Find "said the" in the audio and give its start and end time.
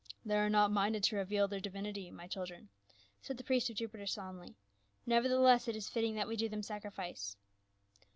3.21-3.43